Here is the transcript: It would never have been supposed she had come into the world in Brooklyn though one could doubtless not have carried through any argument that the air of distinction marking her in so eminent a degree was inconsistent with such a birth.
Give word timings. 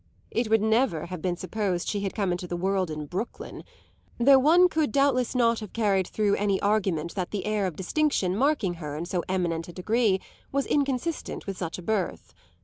It 0.31 0.49
would 0.49 0.63
never 0.63 1.05
have 1.05 1.21
been 1.21 1.37
supposed 1.37 1.87
she 1.87 1.99
had 1.99 2.15
come 2.15 2.31
into 2.31 2.47
the 2.47 2.57
world 2.57 2.89
in 2.89 3.05
Brooklyn 3.05 3.63
though 4.17 4.39
one 4.39 4.67
could 4.67 4.91
doubtless 4.91 5.35
not 5.35 5.59
have 5.59 5.73
carried 5.73 6.07
through 6.07 6.33
any 6.37 6.59
argument 6.59 7.13
that 7.13 7.29
the 7.29 7.45
air 7.45 7.67
of 7.67 7.75
distinction 7.75 8.35
marking 8.35 8.73
her 8.81 8.97
in 8.97 9.05
so 9.05 9.23
eminent 9.29 9.67
a 9.67 9.73
degree 9.73 10.19
was 10.51 10.65
inconsistent 10.65 11.45
with 11.45 11.55
such 11.59 11.77
a 11.77 11.83
birth. 11.83 12.33